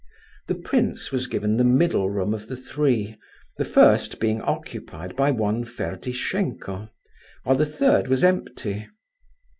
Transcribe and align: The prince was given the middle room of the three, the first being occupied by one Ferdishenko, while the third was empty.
The 0.47 0.55
prince 0.55 1.11
was 1.11 1.27
given 1.27 1.57
the 1.57 1.63
middle 1.63 2.09
room 2.09 2.33
of 2.33 2.47
the 2.47 2.55
three, 2.57 3.17
the 3.57 3.63
first 3.65 4.19
being 4.19 4.41
occupied 4.41 5.15
by 5.15 5.29
one 5.29 5.63
Ferdishenko, 5.63 6.89
while 7.43 7.55
the 7.55 7.67
third 7.67 8.07
was 8.07 8.23
empty. 8.23 8.87